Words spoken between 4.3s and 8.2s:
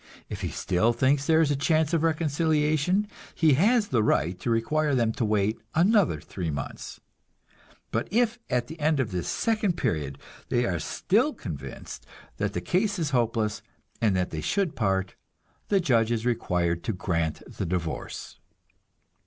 to require them to wait another three months. But